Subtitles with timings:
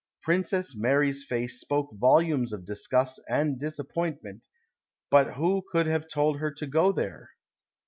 [0.23, 4.43] Princess Mary's face spoke vohimcs of disgust and disappointment,
[5.11, 5.91] but who cd.
[5.91, 7.29] have told her to go there